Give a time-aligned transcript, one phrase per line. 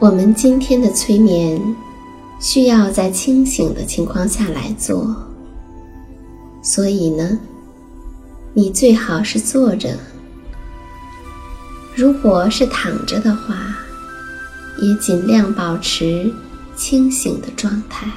[0.00, 1.60] 我们今天的催眠
[2.40, 5.14] 需要在清醒的情况下来做，
[6.62, 7.38] 所以呢，
[8.54, 9.94] 你最好是坐着。
[11.94, 13.76] 如果是躺着的话，
[14.80, 16.32] 也尽量保持
[16.74, 18.10] 清醒的状态。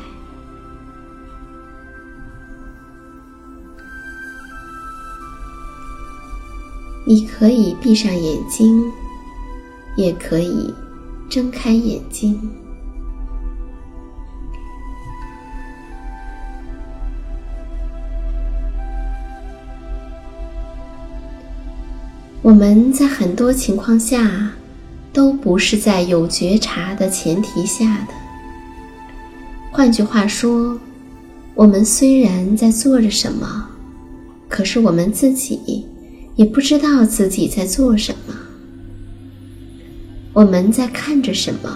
[7.05, 8.89] 你可以闭上眼睛，
[9.97, 10.73] 也可以。
[11.33, 12.39] 睁开眼睛，
[22.43, 24.51] 我们在很多情况下
[25.11, 28.13] 都不是在有觉察的前提下的。
[29.71, 30.79] 换句话说，
[31.55, 33.69] 我们虽然在做着什么，
[34.47, 35.87] 可是我们自己
[36.35, 38.35] 也不知道自己在做什么。
[40.33, 41.69] 我们在看着什么，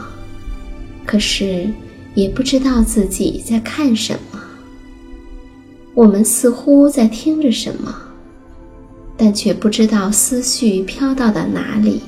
[1.06, 1.70] 可是
[2.16, 4.40] 也不知道自己在看什么。
[5.94, 7.96] 我们似乎在听着什么，
[9.16, 12.02] 但却不知道思绪飘到了哪里。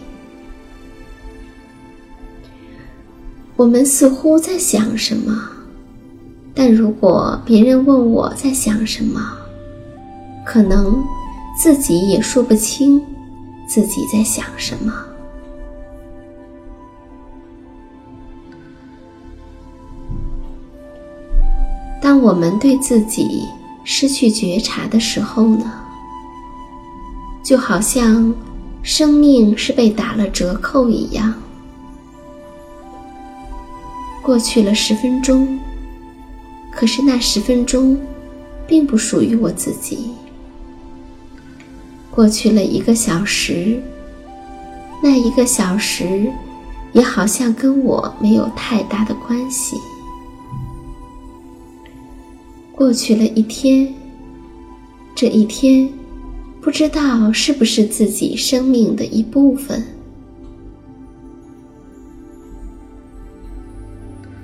[3.56, 5.50] 我们似乎在想什么，
[6.56, 9.22] 但如果别人问我在想什么，
[10.46, 11.04] 可能
[11.62, 13.00] 自己也说不清
[13.68, 14.94] 自己在想什么。
[22.10, 23.48] 当我们对自己
[23.84, 25.72] 失去觉察的时候呢，
[27.44, 28.34] 就好像
[28.82, 31.32] 生命是被打了折扣一样。
[34.24, 35.60] 过去了十分钟，
[36.72, 37.96] 可是那十分钟
[38.66, 40.10] 并不属于我自己。
[42.10, 43.80] 过去了一个小时，
[45.04, 46.28] 那一个小时
[46.92, 49.76] 也好像跟我没有太大的关系。
[52.80, 53.94] 过去了一天，
[55.14, 55.92] 这一天
[56.62, 59.86] 不知道是不是自己生命的一部分，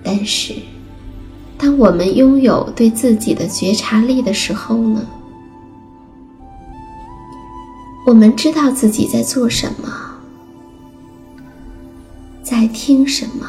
[0.03, 0.53] 但是，
[1.57, 5.07] 当我们拥有对自己的觉察力的时候呢，
[8.05, 9.87] 我们知道自己在做什么，
[12.43, 13.47] 在听什么，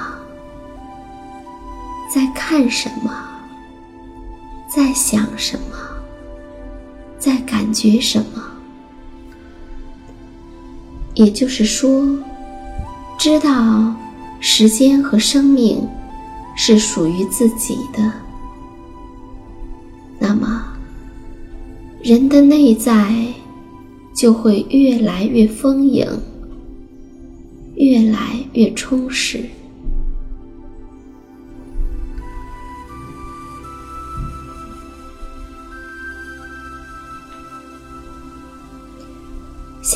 [2.14, 3.25] 在看什么。
[4.76, 5.76] 在想什么，
[7.18, 8.44] 在感觉什么？
[11.14, 12.06] 也就是说，
[13.18, 13.96] 知道
[14.38, 15.80] 时间和生命
[16.54, 18.12] 是属于自己的，
[20.18, 20.62] 那么
[22.02, 23.14] 人的内在
[24.14, 26.06] 就会越来越丰盈，
[27.76, 29.42] 越来越充实。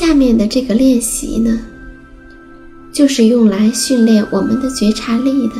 [0.01, 1.59] 下面的这个练习呢，
[2.91, 5.53] 就是用来训练我们的觉察力的，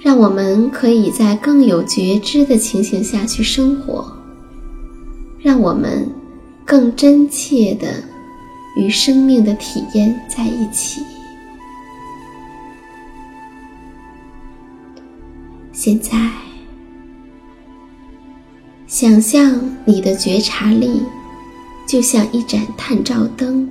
[0.00, 4.10] 让我们可以在更有觉知的情形下去生活，
[5.38, 6.10] 让我们
[6.64, 8.02] 更真切的
[8.78, 11.02] 与生命的体验在一起。
[15.70, 16.32] 现在，
[18.86, 21.02] 想象你的觉察力。
[21.86, 23.68] 就像一盏探照灯，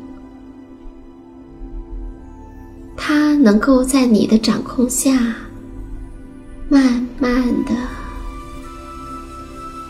[2.95, 5.35] 它能够在你的掌控下，
[6.69, 7.73] 慢慢的、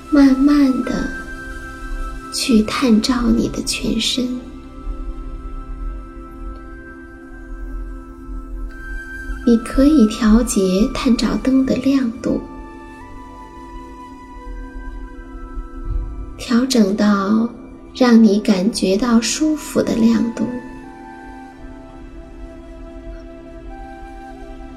[0.10, 1.08] 慢慢的
[2.34, 4.28] 去探照你的全身。
[9.46, 12.42] 你可以调节探照灯的亮度，
[16.40, 17.48] 调整到。
[17.98, 20.46] 让你感觉到舒服的亮度，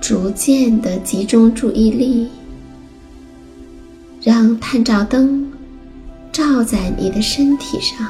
[0.00, 2.29] 逐渐的集中注意力，
[4.23, 5.53] 让探照灯
[6.31, 8.09] 照在你的身体上。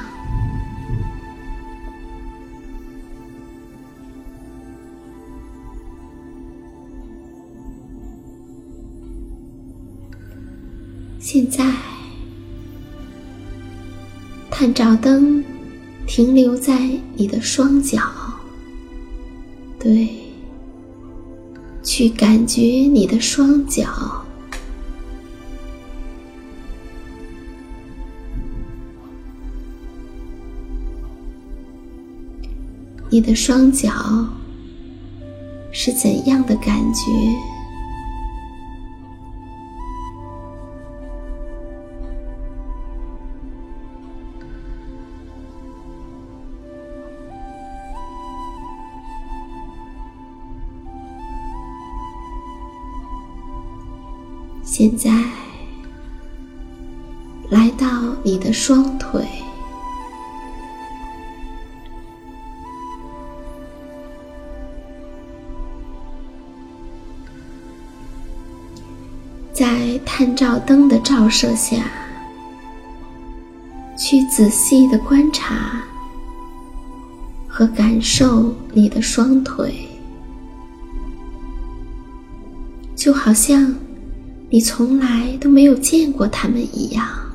[11.18, 11.64] 现在。
[14.58, 15.44] 探照灯
[16.04, 18.02] 停留在你的双脚，
[19.78, 20.08] 对，
[21.84, 23.86] 去感觉你的双脚，
[33.08, 33.88] 你的双脚
[35.70, 37.57] 是怎样的感觉？
[54.70, 55.10] 现在，
[57.48, 57.88] 来到
[58.22, 59.26] 你的双腿，
[69.52, 71.82] 在探照灯的照射下，
[73.98, 75.82] 去仔细的观察
[77.48, 79.88] 和感受你的双腿，
[82.94, 83.74] 就好像。
[84.50, 87.27] 你从来都没有见过他们一样。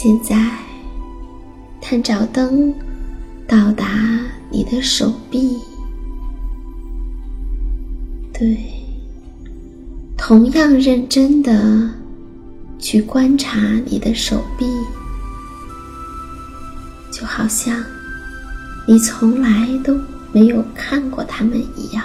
[0.00, 0.48] 现在，
[1.80, 2.72] 探照灯
[3.48, 5.58] 到达你的手臂，
[8.32, 8.56] 对，
[10.16, 11.90] 同样认真的
[12.78, 14.66] 去观察你的手臂，
[17.10, 17.84] 就好像
[18.86, 19.98] 你从来都
[20.30, 22.04] 没有看过它们一样。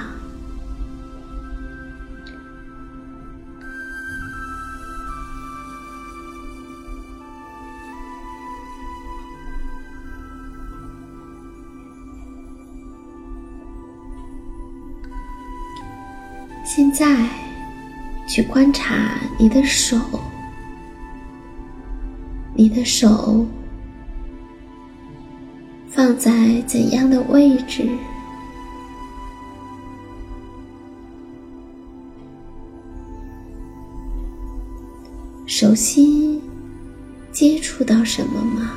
[16.76, 17.30] 现在，
[18.28, 18.96] 去观察
[19.38, 19.96] 你的手，
[22.56, 23.46] 你的手
[25.88, 27.88] 放在怎样的位置？
[35.46, 36.42] 手心
[37.32, 38.72] 接触到什么吗？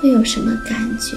[0.00, 1.16] 会有什么感觉？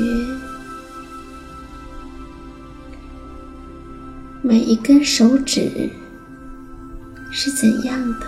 [4.47, 5.89] 每一根手指
[7.33, 8.25] 是怎样的？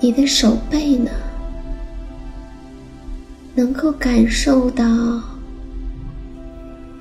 [0.00, 1.10] 你的手背呢？
[3.54, 4.86] 能够感受到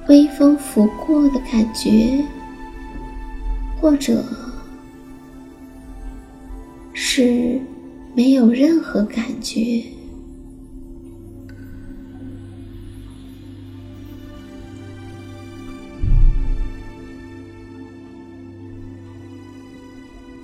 [0.09, 2.21] 微风拂过的感觉
[3.79, 4.21] 或者
[7.13, 7.59] 是
[8.15, 9.83] 没有任何感觉。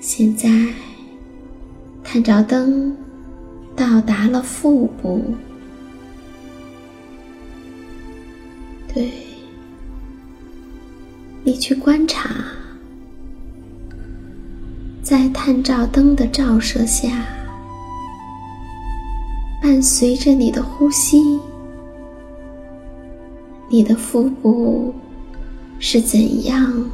[0.01, 0.49] 现在，
[2.03, 2.93] 探照灯
[3.73, 5.23] 到达了腹部。
[8.93, 9.09] 对，
[11.45, 12.29] 你去观察，
[15.09, 17.07] 在探照灯的照射下，
[19.61, 21.39] 伴随着你的呼吸，
[23.69, 24.93] 你的腹部
[25.79, 26.91] 是怎样？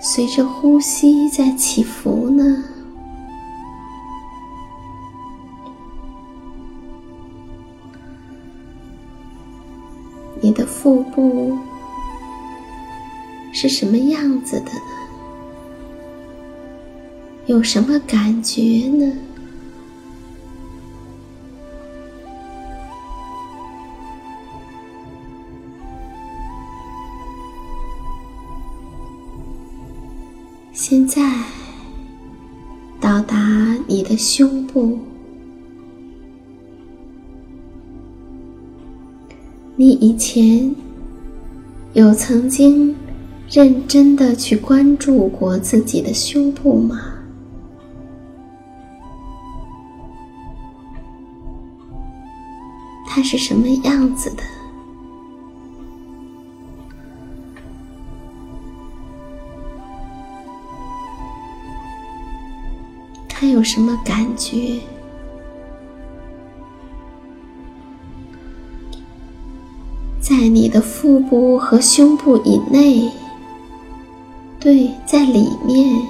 [0.00, 2.64] 随着呼吸在起伏呢？
[10.40, 11.58] 你的腹部
[13.52, 14.93] 是什么样子的呢？
[17.46, 19.12] 有什么感觉呢？
[30.72, 31.22] 现在
[33.00, 34.98] 到达你的胸部，
[39.76, 40.74] 你以前
[41.92, 42.94] 有曾经
[43.48, 47.13] 认真的去关注过自己的胸部吗？
[53.14, 54.42] 它是什么样子的？
[63.28, 64.80] 它有什么感觉？
[70.20, 73.08] 在你的腹部和胸部以内，
[74.58, 76.02] 对，在里面，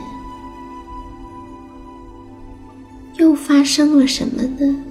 [3.18, 4.83] 又发生了什么呢？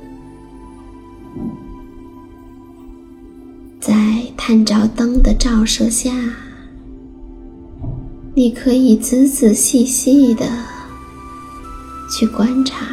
[4.53, 6.12] 探照灯的照射下，
[8.36, 10.45] 你可以仔仔细细的。
[12.12, 12.86] 去观察，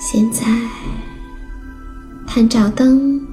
[0.00, 0.44] 现在
[2.26, 3.24] 探照灯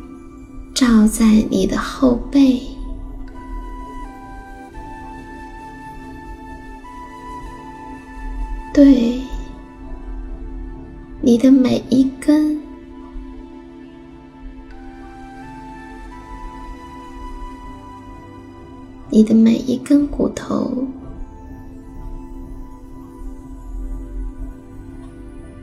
[0.75, 2.61] 照在你的后背，
[8.77, 9.19] 对。
[11.19, 12.61] 你的每一根，
[19.09, 20.85] 你的每一根骨头，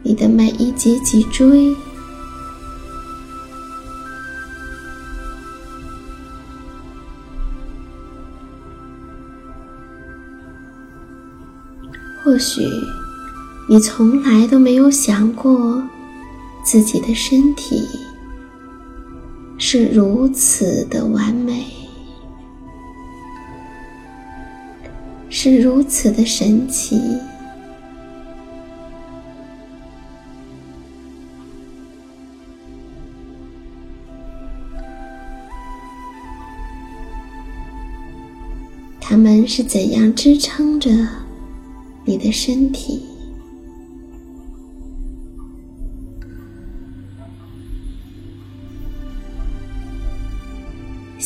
[0.02, 1.72] 你的每一节脊椎，
[12.24, 12.64] 或许。
[13.66, 15.82] 你从来都没有想过，
[16.62, 17.88] 自己的身体
[19.58, 21.66] 是如此的完美，
[25.28, 27.00] 是如此的神奇。
[39.00, 40.90] 他们是怎样支撑着
[42.04, 43.13] 你的身体？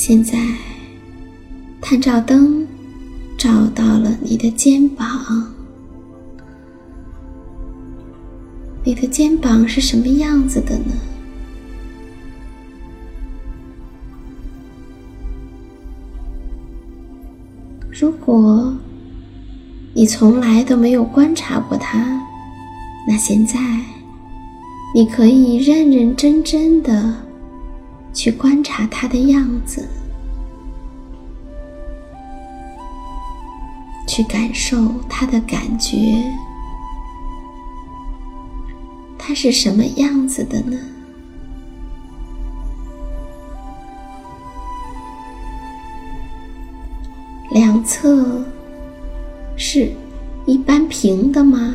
[0.09, 0.39] 现在，
[1.83, 2.67] 探照灯
[3.37, 5.07] 照到了你的肩膀。
[8.83, 10.95] 你的肩膀是什么样子的呢？
[17.91, 18.75] 如果
[19.93, 22.19] 你从来都没有观察过它，
[23.07, 23.61] 那现在
[24.95, 27.15] 你可以认认真真的
[28.15, 29.87] 去观察它的样子。
[34.19, 34.77] 去感受
[35.09, 35.97] 它的感觉，
[39.17, 40.77] 它是什么样子的呢？
[47.51, 48.45] 两侧
[49.57, 49.93] 是
[50.47, 51.73] 一般平的吗？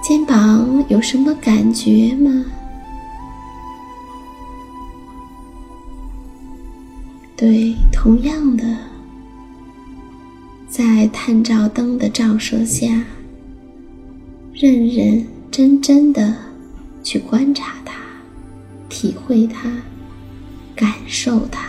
[0.00, 2.44] 肩膀有什么感觉吗？
[7.44, 8.64] 对，同样的，
[10.66, 13.04] 在探照灯的照射下，
[14.54, 16.34] 认认真真的
[17.02, 17.96] 去观察它，
[18.88, 19.70] 体会它，
[20.74, 21.68] 感受它。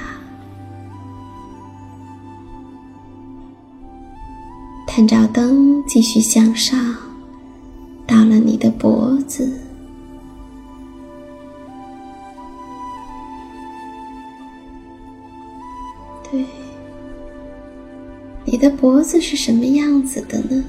[4.88, 6.96] 探照灯继续向上，
[8.08, 9.65] 到了你的脖子。
[18.56, 20.64] 你的脖子是什么样子的呢？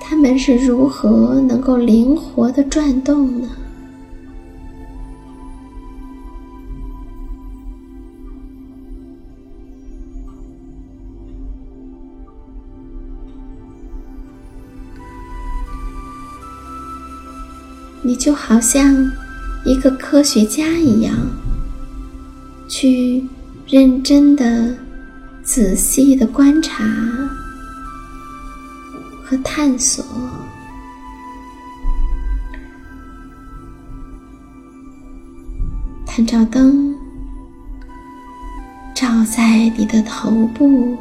[0.00, 3.48] 它们是如何能够灵活的转动呢？
[18.02, 19.08] 你就好像
[19.64, 21.14] 一个科学家一样，
[22.68, 23.24] 去
[23.66, 24.76] 认真的、
[25.42, 26.84] 仔细的观察
[29.24, 30.04] 和探索。
[36.04, 36.94] 探照灯
[38.94, 40.96] 照在你的头部。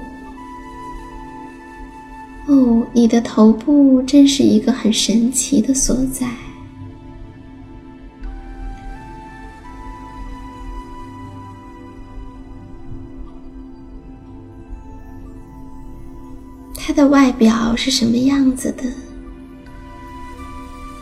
[2.48, 6.28] 哦，你的头部真是一个很神奇的所在。
[16.94, 18.84] 它的外表是什么样子的？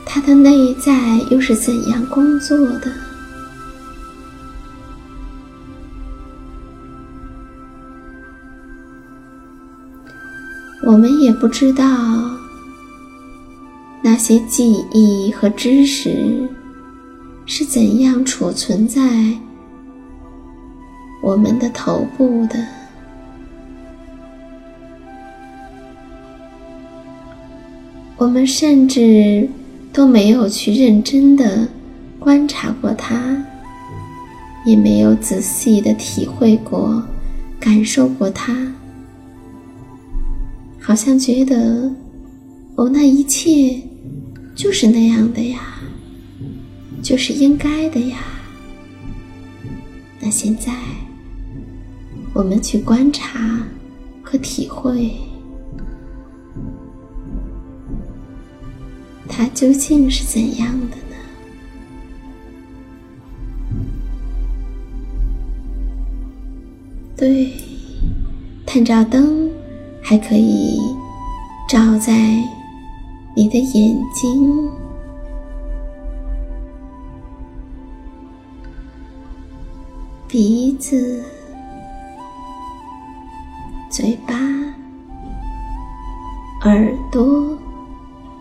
[0.06, 2.92] 它的内在又是怎样工作的？
[10.84, 11.84] 我们也不知道
[14.04, 16.48] 那些记忆和知识
[17.48, 19.02] 是怎样储存在
[21.24, 22.79] 我们的头部的。
[28.20, 29.48] 我们甚至
[29.94, 31.66] 都没有去认真的
[32.20, 33.18] 观察过它，
[34.66, 37.02] 也没有仔细的体会过、
[37.62, 38.54] 感受过它，
[40.82, 41.90] 好像觉得
[42.76, 43.82] 哦，那一切
[44.54, 45.80] 就是那样的呀，
[47.02, 48.18] 就是应该的呀。
[50.20, 50.74] 那现在，
[52.34, 53.66] 我们去观察
[54.22, 55.10] 和体会。
[59.40, 61.16] 它究竟是怎样的呢？
[67.16, 67.54] 对，
[68.66, 69.50] 探照灯
[70.02, 70.78] 还可以
[71.70, 72.44] 照在
[73.34, 74.70] 你的眼睛、
[80.28, 81.24] 鼻子、
[83.90, 84.36] 嘴巴、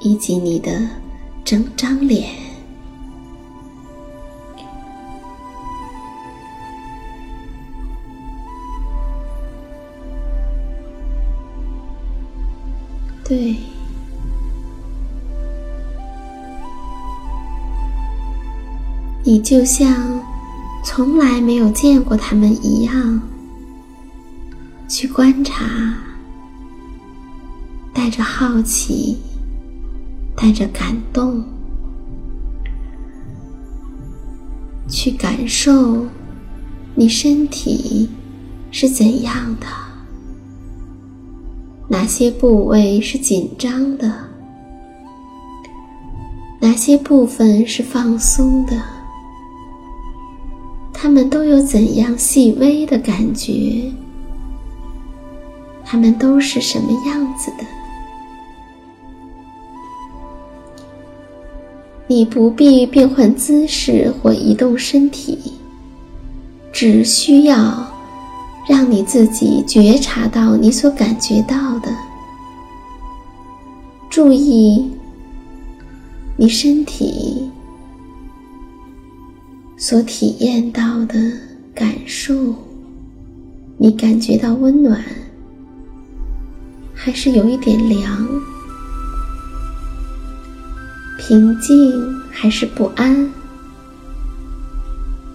[0.09, 0.89] 以及你的
[1.45, 2.33] 整张脸，
[13.23, 13.55] 对，
[19.23, 20.19] 你就像
[20.83, 23.21] 从来没有见过他们一样，
[24.89, 25.67] 去观察，
[27.93, 29.19] 带着好奇。
[30.41, 31.43] 带着感动，
[34.89, 36.07] 去感受
[36.95, 38.09] 你身体
[38.71, 39.67] 是怎样的，
[41.89, 44.09] 哪些部位是紧张的，
[46.61, 48.81] 哪些部分是放松的，
[50.93, 53.93] 它们都有怎样细微的感觉，
[55.85, 57.78] 它们都是什么样子的。
[62.11, 65.39] 你不必变换姿势或移动身体，
[66.73, 67.87] 只需要
[68.67, 71.95] 让你自己觉察到你所感觉到的，
[74.09, 74.91] 注意
[76.39, 77.51] 你身体
[79.77, 81.15] 所体验到的
[81.75, 82.35] 感受。
[83.77, 85.05] 你感觉到温暖，
[86.95, 88.27] 还是有一点凉？
[91.19, 93.29] 平静还是不安？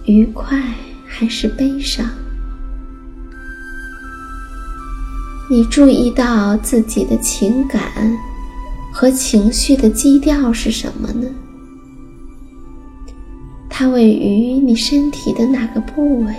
[0.06, 0.58] 愉快
[1.06, 2.06] 还是悲伤？
[5.50, 7.82] 你注意到自己的情感
[8.90, 11.28] 和情绪的基调是什么呢？
[13.68, 16.34] 它位于你身体的哪个部位？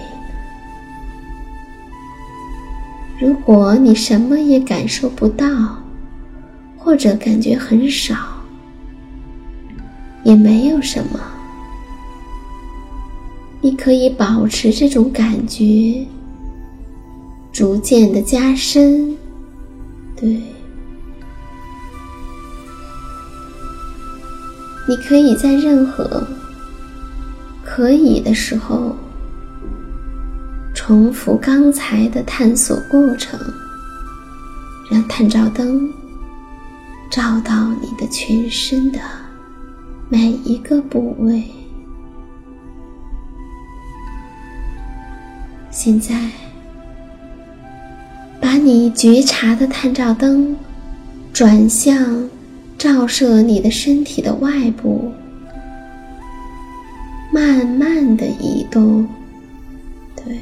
[3.21, 5.47] 如果你什么也感受不到，
[6.77, 8.15] 或者感觉很少，
[10.25, 11.19] 也没有什么。
[13.61, 16.05] 你可以保持这种感觉，
[17.53, 19.15] 逐渐的加深。
[20.15, 20.41] 对，
[24.88, 26.25] 你可以在任何
[27.63, 28.95] 可以的时候，
[30.73, 33.39] 重复刚才的探索过程，
[34.91, 35.91] 让探照灯
[37.09, 38.99] 照到你的全身的
[40.07, 41.43] 每一个部位。
[45.71, 46.29] 现在，
[48.39, 50.55] 把你觉察的探照灯
[51.33, 52.29] 转向
[52.77, 55.11] 照射你的身体的外部，
[57.33, 59.05] 慢慢的移动。
[60.15, 60.39] 对，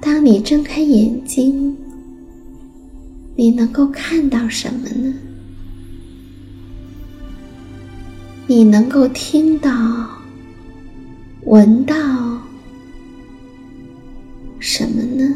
[0.00, 1.76] 当你睁开眼睛，
[3.36, 5.14] 你能够看到什么呢？
[8.46, 9.70] 你能够听到、
[11.44, 11.94] 闻到。
[14.58, 15.34] 什么呢？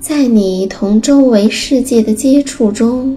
[0.00, 3.16] 在你同周围世界的接触中，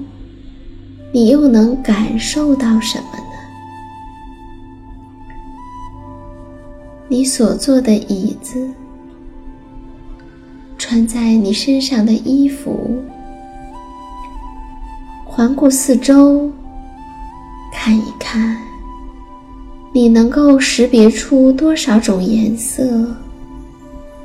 [1.12, 3.24] 你又能感受到什么呢？
[7.08, 8.70] 你所坐的椅子，
[10.94, 13.04] 穿在你身上的衣服。
[15.26, 16.48] 环顾四周，
[17.74, 18.56] 看一看，
[19.92, 23.08] 你能够识别出多少种颜色，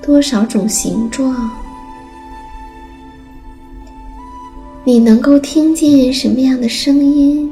[0.02, 1.50] 多少种形状？
[4.84, 7.50] 你能够听见什么样的声音？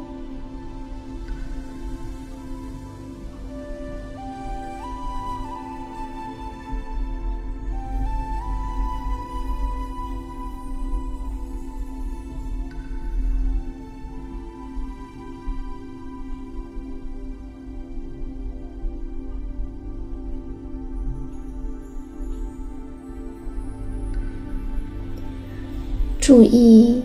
[26.26, 27.00] 注意，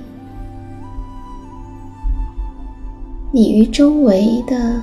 [3.32, 4.82] 你与周围的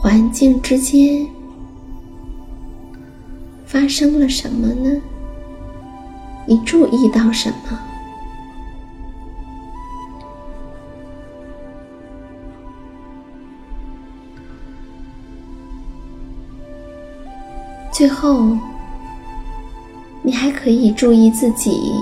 [0.00, 1.26] 环境之间
[3.66, 4.98] 发生了什么呢？
[6.46, 7.78] 你注意到什么？
[17.92, 18.56] 最后，
[20.22, 21.92] 你还可以注意自己。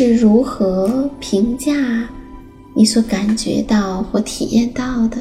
[0.00, 2.08] 是如何评价
[2.72, 5.16] 你所感觉到或体验到的？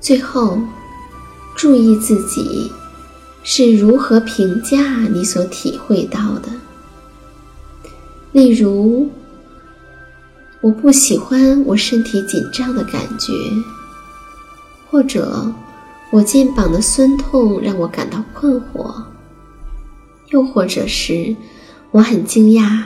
[0.00, 0.58] 最后，
[1.54, 2.72] 注意自己
[3.44, 6.48] 是如何评价你所体会到的。
[8.32, 9.08] 例如，
[10.60, 13.32] 我不喜欢我身体紧张的感觉，
[14.90, 15.46] 或者
[16.10, 18.92] 我肩膀的酸痛让我感到困惑。
[20.32, 21.36] 又或者是，
[21.90, 22.82] 我很惊讶，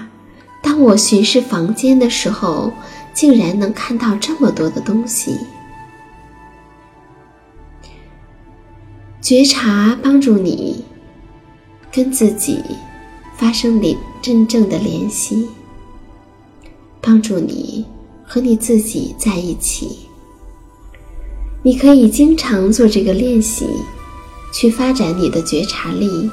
[0.63, 2.73] 当我巡视房间的时候，
[3.15, 5.39] 竟然能看到这么多的东西。
[9.21, 10.85] 觉察帮助你
[11.91, 12.63] 跟自己
[13.37, 15.49] 发生连真正的联系，
[17.01, 17.85] 帮助你
[18.25, 20.01] 和你自己在一起。
[21.63, 23.67] 你可以经常做这个练习，
[24.53, 26.31] 去发展你的觉察力。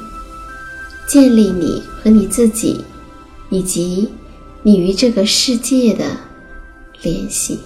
[1.08, 2.82] 建立你和你自己，
[3.50, 4.10] 以及
[4.64, 6.06] 你与这个世界的
[7.02, 7.60] 联系。